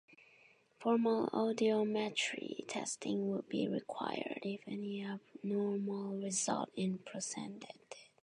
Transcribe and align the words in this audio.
Formal 0.79 1.27
audiometry 1.29 2.65
testing 2.67 3.29
would 3.29 3.47
be 3.47 3.67
required 3.67 4.39
if 4.41 4.61
any 4.67 5.05
abnormal 5.05 6.17
result 6.19 6.71
is 6.75 6.97
presented. 7.05 7.75